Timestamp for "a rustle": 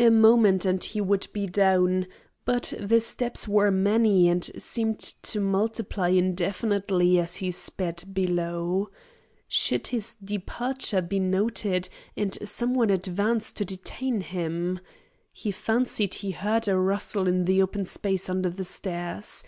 16.66-17.28